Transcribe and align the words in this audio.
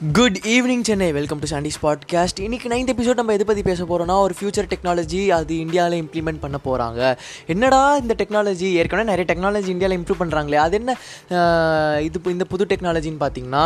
Good 0.00 0.36
evening 0.52 0.84
Chennai 0.88 1.06
welcome 1.16 1.40
to 1.40 1.48
Sandy's 1.50 1.76
podcast 1.82 2.38
இன்றைக்கி 2.44 2.68
ninth 2.72 2.92
episode 2.92 3.18
நம்ம 3.20 3.32
எது 3.36 3.44
பற்றி 3.48 3.62
பேச 3.66 3.80
போகிறோம்னா 3.88 4.14
ஒரு 4.26 4.34
ஃபியூச்சர் 4.36 4.68
டெக்னாலஜி 4.70 5.18
அது 5.38 5.54
இந்தியாவில் 5.64 5.96
இம்ப்ளிமெண்ட் 6.02 6.40
பண்ண 6.44 6.58
போகிறாங்க 6.66 7.00
என்னடா 7.52 7.80
இந்த 8.02 8.14
டெக்னாலஜி 8.20 8.68
ஏற்கனவே 8.82 9.06
நிறைய 9.10 9.24
டெக்னாலஜி 9.30 9.70
இந்தியாவில் 9.74 9.96
இம்ப்ரூவ் 9.98 10.20
பண்ணுறாங்களே 10.22 10.58
அது 10.62 10.76
என்ன 10.80 10.94
இது 12.06 12.16
இப்போ 12.20 12.30
இந்த 12.36 12.46
புது 12.52 12.66
டெக்னாலஜின்னு 12.70 13.20
பார்த்தீங்கன்னா 13.24 13.64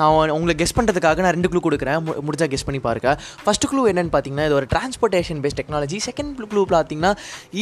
நான் 0.00 0.32
உங்களை 0.36 0.56
கெஸ் 0.62 0.74
பண்ணுறதுக்காக 0.78 1.24
நான் 1.26 1.34
ரெண்டு 1.36 1.50
க்ளூ 1.52 1.62
கொடுக்குறேன். 1.66 2.00
முடிஞ்சால் 2.26 2.50
கெஸ் 2.54 2.66
பண்ணி 2.70 2.80
பாருங்க. 2.88 3.12
ஃபஸ்ட்டு 3.44 3.70
க்ளூ 3.74 3.84
என்னன்னு 3.92 4.12
பார்த்தீங்கன்னா 4.16 4.48
இது 4.50 4.58
ஒரு 4.58 4.68
transportation 4.74 5.44
based 5.46 5.60
technology 5.62 6.00
second 6.08 6.34
clue 6.54 6.64
பார்த்தீங்கன்னா 6.74 7.14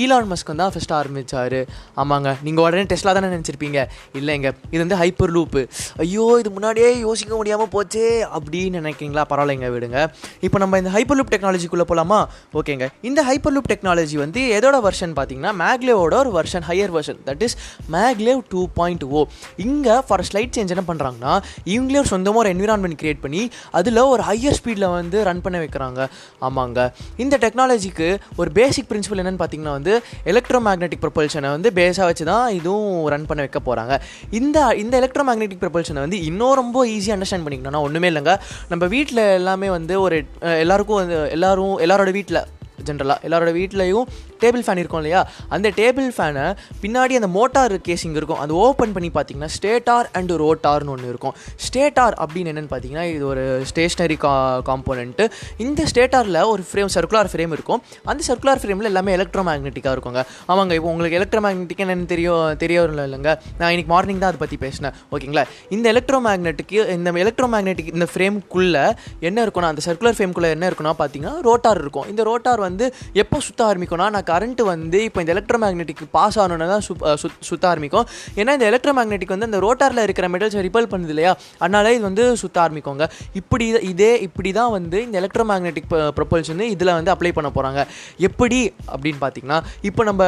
ஈலான் 0.04 0.30
மஸ்க் 0.32 0.54
தான் 0.62 0.75
ஃபஸ்ட்டு 0.77 0.96
ஆரம்பிச்சாரு. 1.00 1.62
ஆமாங்க. 2.04 2.34
நீங்கள் 2.48 2.66
உடனே 2.68 2.86
டெஸ்ட்லா 2.95 3.16
தானே 3.20 3.32
நினச்சிருப்பீங்க. 3.36 3.86
இல்லைங்க. 4.22 4.48
இது 4.72 4.83
வந்து 4.86 5.00
ஹைப்பர் 5.05 5.34
லூப்பு 5.38 5.64
ஐயோ 6.06 6.27
இது 6.45 6.56
முன்னாடியே 6.59 6.91
யோசிக்க 7.06 7.33
முடியாமல் 7.42 7.72
போச்சே. 7.77 8.11
அப்படின்னு 8.36 8.80
நினைக்கிறீங்களா? 8.80 9.24
பரவாயில்லைங்க 9.32 9.68
விடுங்க. 9.74 9.98
இப்போ 10.46 10.59
நம்ம 10.62 10.78
இந்த 10.82 10.92
ஹைப்பர் 10.96 11.18
லூப் 11.18 11.32
டெக்னாலஜிக்குள்ளே 11.34 11.86
போகலாமா 11.91 12.20
ஓகேங்க. 12.60 12.88
இந்த 13.09 13.20
ஹைப்பர் 13.28 13.55
லூப் 13.56 13.70
டெக்னாலஜி 13.72 14.16
வந்து 14.24 14.42
எதோட 14.59 14.77
வெர்ஷன் 14.86 15.14
பார்த்தீங்கன்னா 15.18 15.52
மேக்லேவோட 15.62 16.14
ஒரு 16.22 16.32
version 16.38 16.66
higher 16.70 16.95
version 16.96 17.20
that 17.28 17.42
is 17.48 17.56
maglev 17.96 18.41
two 18.55 18.62
point 18.78 19.05
O 19.19 19.22
இங்கே 19.66 19.96
ஃபார் 20.08 20.24
ஸ்லைட் 20.30 20.55
சேஞ்ச் 20.58 20.74
என்ன 20.77 20.84
பண்ணுறாங்கன்னா 20.91 21.34
இவங்களே 21.74 22.00
ஒரு 22.02 22.10
சொந்தமாக 22.14 22.42
ஒரு 22.45 22.52
என்விரான்மெண்ட் 22.55 22.98
கிரியேட் 23.02 23.22
பண்ணி 23.24 23.42
அதில் 23.80 24.02
ஒரு 24.14 24.22
ஹையர் 24.30 24.58
ஸ்பீடில் 24.60 24.88
வந்து 24.98 25.19
ரன் 25.30 25.42
பண்ண 25.44 25.56
வைக்கிறாங்க. 25.64 26.00
ஆமாங்க. 26.48 26.78
இந்த 27.24 27.34
டெக்னாலஜிக்கு 27.44 28.08
ஒரு 28.41 28.50
பேசிக் 28.58 28.88
பிரின்சிபல் 28.91 29.20
என்னென்னு 29.22 29.41
பார்த்தீங்கன்னா 29.42 29.74
வந்து 29.78 29.92
எலக்ட்ரோ 30.33 30.60
மேக்னெட்டிக் 30.69 31.02
ப்ரொபல்ஷனை 31.05 31.50
வந்து 31.56 31.70
பேஸாக 31.78 32.06
வச்சு 32.10 32.24
தான் 32.33 32.46
இதுவும் 32.58 32.96
ரன் 33.14 33.27
பண்ண 33.30 33.41
வைக்க 33.46 33.60
போகிறாங்க 33.69 33.94
இந்த 34.38 34.58
இந்த 34.83 34.94
எலக்ட்ரோ 35.00 35.24
மேக்னெட்டிக் 35.28 35.62
ப்ரொபல்ஷனை 35.64 36.02
வந்து 36.06 36.19
இன்னும் 36.28 36.55
ரொம்ப 36.60 36.86
ஈஸியாக 36.94 37.17
அண்டர்ஸ்டாண்ட் 37.17 37.46
பண்ணிக்கணும்னா 37.46 37.83
ஒன்றுமே 37.86 38.03
இல்லைங்க. 38.10 38.34
நம்ம 38.69 38.86
வீட்டில் 38.86 39.22
எல்லாமே 39.41 39.69
வந்து 39.69 40.00
ஒரு 40.00 40.19
எல்லாருக்கும் 40.41 40.97
வந்து 40.97 41.30
எல்லாரும் 41.30 41.78
எல்லாரோட 41.78 42.12
வீட்டில் 42.12 42.41
ஜென்ரலாக 42.84 43.24
எல்லாரோட 43.27 43.50
வீட்லேயும் 43.58 44.08
டேபிள் 44.45 44.64
ஃபேன் 44.67 44.83
இருக்கும் 44.83 45.03
இல்லையா? 45.03 45.23
அந்த 45.56 45.69
டேபிள் 45.81 46.09
ஃபேனை 46.17 46.47
பின்னாடி 46.84 47.14
அந்த 47.20 47.31
மோட்டார் 47.39 47.77
கேசிங் 47.89 48.17
இருக்கும். 48.20 48.41
அது 48.45 48.53
ஓப்பன் 48.67 48.95
பண்ணி 48.97 49.11
பார்த்தீங்கன்னா 49.17 49.51
ஸ்டேட்டார் 49.56 50.09
அண்ட் 50.19 50.33
ரோட்டார்னு 50.45 50.92
ஒன்று 50.97 51.11
இருக்கும். 51.12 51.34
ஸ்டேட்டார் 51.67 52.17
அப்படின்னு 52.25 52.51
என்னென்னு 52.53 52.73
பார்த்தீங்கன்னா 52.73 53.06
இது 53.17 53.25
ஒரு 53.33 53.45
ஸ்டேஷ்னரி 53.70 54.17
கா 54.25 54.33
காம்போனண்ட்டு 54.70 55.27
இந்த 55.67 55.83
ஸ்டேட்டாரில் 55.92 56.41
ஒரு 56.53 56.62
ஃப்ரேம் 56.70 56.91
சர்க்குலர் 56.97 57.31
ஃப்ரேம் 57.33 57.53
இருக்கும். 57.56 57.81
அந்த 58.12 58.23
சர்க்குலர் 58.28 58.61
ஃப்ரேமில் 58.62 58.91
எல்லாமே 58.91 59.12
எலக்ட்ரோ 59.19 59.42
மேக்னெட்டிக்காக 59.48 59.95
இருக்குங்க. 59.97 60.23
ஆமாங்க 60.53 60.73
இப்போ 60.79 60.89
உங்களுக்கு 60.92 61.19
எலக்ட்ரோ 61.20 61.41
மேக்னெட்டிக் 61.47 61.83
என்னென்னு 61.84 62.08
தெரியும் 62.12 62.42
தெரியவும் 62.62 63.01
இல்லைங்க? 63.06 63.33
நான் 63.61 63.70
இன்றைக்கி 63.75 63.92
மார்னிங் 63.95 64.20
தான் 64.23 64.31
அதை 64.33 64.41
பற்றி 64.42 64.56
பேசினேன். 64.64 64.95
ஓகேங்களா? 65.14 65.45
இந்த 65.77 65.86
எலக்ட்ரோ 65.95 66.19
மேக்னெட்டுக்கு 66.27 66.79
இந்த 66.97 67.12
எலக்ட்ரோ 67.25 67.48
மேக்னெட்டிக் 67.55 67.91
இந்த 67.97 68.08
ஃப்ரேம்குள்ளே 68.12 68.84
என்ன 69.29 69.39
இருக்கும்னா 69.47 69.70
அந்த 69.73 69.84
சர்க்குலர் 69.89 70.17
ஃப்ரேம்குள்ளே 70.19 70.51
என்ன 70.56 70.64
இருக்குன்னா 70.70 70.95
பார்த்தீங்கன்னா 71.01 71.34
ரோட்டார் 71.48 71.81
இருக்கும். 71.84 72.06
இந்த 72.12 72.23
ரோட்டார் 72.31 72.62
வந்து 72.69 72.86
எப்போ 73.23 73.39
சுத்த 73.47 73.61
ஆரம்பிக்கும்னா 73.70 74.08
நான் 74.17 74.29
கரண்ட்டு 74.34 74.68
வந்து 74.72 75.00
இப்போ 75.08 75.20
இந்த 75.24 75.32
எலக்ட்ரோ 75.36 75.60
மேக்னெட்டிக் 75.64 76.04
பாஸ் 76.16 76.38
ஆகணுன்னு 76.42 76.70
தான் 76.74 76.84
சுத் 76.88 77.40
சுத்த 77.50 77.64
ஆரம்பிக்கும். 77.72 78.06
ஏன்னா 78.40 78.52
இந்த 78.58 78.66
எலக்ட்ரோ 78.70 78.92
மேக்னெட்டிக் 78.98 79.32
வந்து 79.36 79.48
அந்த 79.50 79.58
ரோட்டாரில் 79.66 80.04
இருக்கிற 80.06 80.27
மெட்டல்ஸை 80.34 80.62
ரிப்பல் 80.68 80.88
பண்ணுது 80.92 81.12
இல்லையா? 81.14 81.32
அதனால 81.62 81.92
இது 81.96 82.04
வந்து 82.08 82.24
சுத்த 82.42 82.56
ஆரம்பிக்கோங்க. 82.64 83.05
இப்படி 83.40 83.66
இதே 83.92 84.12
இப்படி 84.27 84.50
தான் 84.58 84.72
வந்து 84.77 84.98
இந்த 85.06 85.16
எலக்ட்ரோ 85.22 85.44
மேக்னெட்டிக் 85.50 85.88
ப்ரொபல்ஷன் 86.18 86.62
இதில் 86.74 86.92
வந்து 86.98 87.12
அப்ளை 87.14 87.32
பண்ண 87.38 87.48
போகிறாங்க 87.56 87.80
எப்படி 88.28 88.58
அப்படின்னு 88.94 89.20
பார்த்தீங்கன்னா 89.24 89.58
இப்போ 89.88 90.02
நம்ம 90.08 90.22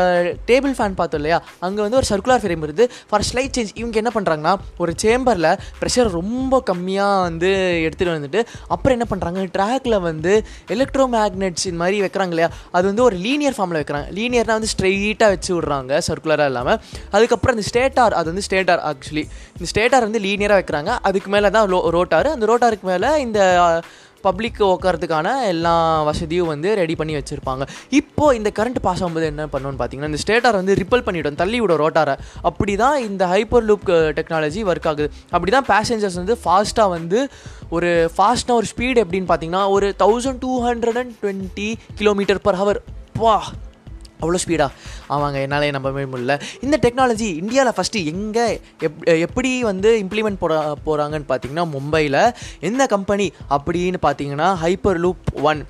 டேபிள் 0.50 0.74
ஃபேன் 0.78 0.96
பார்த்தோம் 1.00 1.20
இல்லையா? 1.20 1.38
அங்கே 1.66 1.80
வந்து 1.84 1.98
ஒரு 2.00 2.08
சர்க்குலர் 2.12 2.42
ஃப்ரேம் 2.44 2.64
இருக்குது. 2.66 2.86
ஃபார் 3.10 3.26
ஸ்லைட் 3.30 3.54
சேஞ்ச் 3.58 3.72
இவங்க 3.80 3.96
என்ன 4.02 4.12
பண்ணுறாங்கன்னா 4.16 4.54
ஒரு 4.84 4.94
சேம்பரில் 5.04 5.50
ப்ரெஷர் 5.80 6.10
ரொம்ப 6.18 6.62
கம்மியாக 6.70 7.22
வந்து 7.28 7.50
எடுத்துகிட்டு 7.86 8.16
வந்துட்டு 8.18 8.42
அப்புறம் 8.74 8.96
என்ன 8.96 9.08
பண்ணுறாங்க 9.12 9.46
ட்ராக்ல 9.56 9.98
வந்து 10.08 10.32
எலக்ட்ரோ 10.76 11.06
மேக்னெட்ஸ் 11.16 11.66
இந்த 11.70 11.80
மாதிரி 11.82 11.96
வைக்கிறாங்க 12.06 12.34
இல்லையா? 12.34 12.50
அது 12.76 12.84
வந்து 12.90 13.04
ஒரு 13.08 13.18
லீனியர் 13.26 13.56
ஃபார்மில் 13.56 13.80
வைக்கிறாங்க 13.86 14.08
லீனியர்னால் 14.20 14.58
வந்து 14.58 14.72
ஸ்ட்ரெயிட்டாக 14.74 15.34
வச்சு 15.34 15.50
விட்றாங்க 15.56 15.98
சர்க்குலராக 16.08 16.52
இல்லாமல் 16.52 16.80
அதுக்கப்புறம் 17.16 17.56
இந்த 17.56 17.66
ஸ்டேட்டார் 17.70 18.16
அது 18.20 18.28
வந்து 18.32 18.46
ஸ்டேட்டார் 18.48 18.82
ஆக்சுவலி 18.90 19.24
இந்த 19.58 19.68
ஸ்டேட்டார் 19.74 20.08
வந்து 20.08 20.24
லீனியராக 20.26 20.60
வைக்கிறாங்க. 20.60 20.92
அதுக்கு 21.10 21.30
மேலே 21.36 21.50
தான் 21.58 21.70
லோ 21.74 21.78
ரோட்டார் 21.98 22.34
அந்த 22.34 22.46
ரோட்டாருக்கு 22.52 22.88
மேலே 22.94 23.12
இந்த 23.26 23.38
பப்ளிக் 24.26 24.60
உட்காரத்துக்கான 24.66 25.32
எல்லா 25.50 25.72
வசதியும் 26.06 26.48
வந்து 26.52 26.68
ரெடி 26.78 26.94
பண்ணி 27.00 27.14
வச்சுருப்பாங்க. 27.16 27.64
இப்போ 27.98 28.24
இந்த 28.38 28.50
கரண்ட் 28.56 28.80
பாஸ் 28.86 29.02
ஆகும்போது 29.02 29.26
என்ன 29.32 29.44
பண்ணணும்னு 29.52 29.78
பார்த்தீங்கன்னா 29.80 30.10
இந்த 30.12 30.20
ஸ்டேட்டார் 30.22 30.58
வந்து 30.60 30.74
ரிப்பல் 30.80 31.04
பண்ணிவிடும் 31.06 31.38
தள்ளி 31.42 31.58
விடும் 31.62 31.80
ரோட்டாரை 31.82 32.14
அப்படி 32.50 32.74
தான் 32.82 32.96
இந்த 33.08 33.26
ஹைப்பர் 33.32 33.66
லூப் 33.68 33.86
டெக்னாலஜி 34.18 34.62
ஒர்க் 34.70 34.88
ஆகுது. 34.92 35.06
அப்படி 35.34 35.52
தான் 35.56 35.68
பேசஞ்சர்ஸ் 35.72 36.18
வந்து 36.22 36.36
ஃபாஸ்ட்டாக 36.44 36.94
வந்து 36.96 37.20
ஒரு 37.76 37.92
ஃபாஸ்ட்டாக 38.16 38.60
ஒரு 38.62 38.68
ஸ்பீடு 38.72 39.04
எப்படின்னு 39.04 39.30
பார்த்தீங்கன்னா 39.32 39.64
ஒரு 39.76 39.90
thousand 40.02 40.42
two 40.46 40.54
hundred 40.68 41.00
and 41.02 41.14
twenty 41.22 41.68
kilometre 42.00 42.42
per 42.48 42.60
hour 42.62 42.80
வா 43.22 43.36
அவ்வளோ 44.20 44.40
ஸ்பீடாக 44.44 44.70
ஆமாங்க 45.10 45.38
என்னால் 45.40 45.66
நம்பவே 45.70 46.04
முடியல. 46.12 46.34
இந்த 46.60 46.76
டெக்னாலஜி 46.84 47.28
இந்தியாவில் 47.42 47.76
ஃபஸ்ட்டு 47.76 48.04
எங்கே 48.12 48.46
எப் 48.80 49.00
எப்படி 49.26 49.50
வந்து 49.62 49.90
இம்ப்ளிமெண்ட் 50.04 50.42
போட 50.42 50.54
போகிறாங்கன்னு 50.86 51.28
பார்த்தீங்கன்னா 51.32 51.66
மும்பையில் 51.74 52.20
எந்த 52.60 52.86
கம்பெனி 52.86 53.28
அப்படின்னு 53.50 54.00
பார்த்தீங்கன்னா 54.06 54.48
ஹைப்பர் 54.64 55.02
லூப் 55.04 55.28
ஒன் 55.42 55.60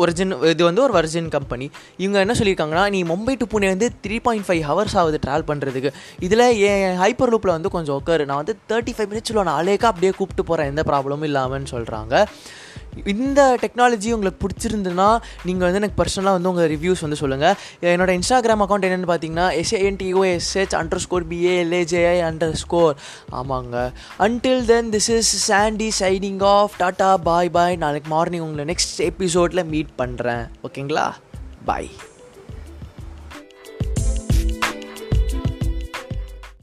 ஒரிஜின் 0.00 0.32
இது 0.50 0.62
வந்து 0.64 0.82
ஒரு 0.82 0.92
வர்ஜின் 0.92 1.28
கம்பெனி 1.28 1.66
இவங்க 1.96 2.18
என்ன 2.20 2.34
சொல்லியிருக்காங்கன்னா 2.38 2.84
நீ 2.90 3.00
மும்பை 3.04 3.34
டு 3.36 3.46
புனே 3.46 3.68
வந்து 3.68 3.86
த்ரீ 4.04 4.16
பாயிண்ட் 4.20 4.46
ஃபைவ் 4.48 4.62
ஹவர்ஸ் 4.62 4.96
ஆகுது 4.96 5.18
ட்ராவல் 5.24 5.48
பண்ணுறதுக்கு 5.48 5.90
இதில் 6.20 6.44
என் 6.68 6.98
ஹைப்பர் 7.02 7.32
லூப்பில் 7.32 7.56
வந்து 7.56 7.70
கொஞ்சம் 7.70 7.96
உட்காரு 7.96 8.26
நான் 8.26 8.40
வந்து 8.42 8.56
தேர்ட்டி 8.70 8.94
ஃபைவ் 8.96 9.10
மினிட்ஸில் 9.12 9.40
நான் 9.42 9.58
அலேக்கா 9.60 9.90
அப்படியே 9.92 10.12
கூப்பிட்டு 10.12 10.44
போகிறேன் 10.44 10.70
எந்த 10.72 10.84
ப்ராப்ளமும் 10.90 11.28
இல்லாமல்னு 11.30 11.72
சொல்கிறாங்க 11.72 12.14
இந்த 13.06 13.56
டெக்னாலஜி 13.62 14.12
உங்களுக்கு 14.12 14.40
பிடிச்சிருந்துன்னா 14.44 15.08
நீங்கள் 15.44 15.66
வந்து 15.66 15.80
எனக்கு 15.80 16.02
பர்சனலாக 16.02 16.32
வந்து 16.32 16.48
உங்கள் 16.48 16.70
ரிவ்யூஸ் 16.70 17.00
வந்து 17.00 17.16
சொல்லுங்கள் 17.16 17.54
என்னோட 17.92 18.10
இன்ஸ்டாகிராம் 18.18 18.62
அக்கௌண்ட் 18.64 18.86
என்னென்னு 18.88 19.10
பார்த்தீங்கன்னா 19.10 19.46
எஸ்ஏஎன்டிஓஎஸ்ஹெச் 19.60 20.76
under 20.80 20.98
score 20.98 21.26
BALAJI 21.30 22.18
under 22.22 22.54
score 22.54 22.94
ஆமாங்க. 23.32 23.76
Until 24.18 24.64
then 24.64 24.90
this 24.90 25.10
is 25.10 25.32
Chandy 25.46 25.90
signing 26.00 26.44
off 26.50 26.76
tata 26.80 27.14
பாய் 27.22 27.50
பாய் 27.50 27.76
நாளைக்கு 27.76 28.08
மார்னிங் 28.08 28.42
உங்களை 28.42 28.64
நெக்ஸ்ட் 28.64 29.00
எபிசோடில் 29.04 29.64
மீட் 29.66 29.92
பண்ணுறேன் 29.98 30.44
ஓகேங்களா 30.62 31.06
பாய் 31.64 31.90